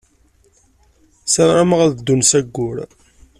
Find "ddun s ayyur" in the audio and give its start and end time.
1.97-2.77